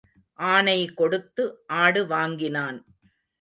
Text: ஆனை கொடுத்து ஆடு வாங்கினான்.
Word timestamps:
ஆனை 0.39 0.79
கொடுத்து 0.99 1.43
ஆடு 1.81 2.01
வாங்கினான். 2.07 2.79